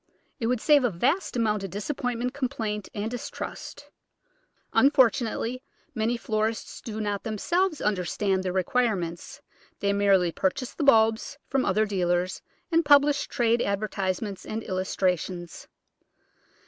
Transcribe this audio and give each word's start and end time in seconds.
It 0.39 0.47
would 0.47 0.59
save 0.59 0.83
a 0.83 0.89
vast 0.89 1.35
amount 1.37 1.63
of 1.63 1.69
disappointment, 1.69 2.33
complaint, 2.33 2.89
and 2.95 3.11
distrust. 3.11 3.91
Unfort 4.73 5.13
unately 5.21 5.61
many 5.93 6.17
florists 6.17 6.81
do 6.81 6.99
not 6.99 7.21
themselves 7.21 7.81
understand 7.81 8.41
their 8.41 8.51
requirements; 8.51 9.43
they 9.79 9.93
merely 9.93 10.31
purchase 10.31 10.73
the 10.73 10.83
bulbs 10.83 11.37
from 11.45 11.65
other 11.65 11.85
dealers, 11.85 12.41
and 12.71 12.83
publish 12.83 13.27
trade 13.27 13.61
advertisements 13.61 14.43
and 14.43 14.63
illustrations. 14.63 15.67